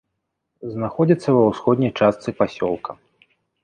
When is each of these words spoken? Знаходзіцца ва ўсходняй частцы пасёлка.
Знаходзіцца 0.75 1.29
ва 1.37 1.43
ўсходняй 1.53 1.95
частцы 2.03 2.29
пасёлка. 2.43 2.91